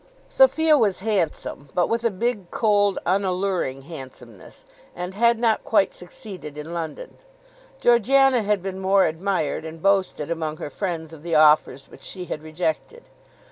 [0.29, 6.57] Sophia was handsome, but with a big, cold, unalluring handsomeness, and had not quite succeeded
[6.57, 7.17] in London.
[7.79, 12.25] Georgiana had been more admired, and boasted among her friends of the offers which she
[12.25, 13.03] had rejected.